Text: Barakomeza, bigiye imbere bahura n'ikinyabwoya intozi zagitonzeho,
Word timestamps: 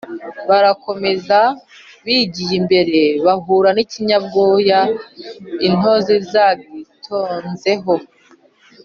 Barakomeza, 0.49 1.39
bigiye 2.05 2.53
imbere 2.61 2.99
bahura 3.25 3.69
n'ikinyabwoya 3.73 4.79
intozi 5.67 6.15
zagitonzeho, 6.31 7.93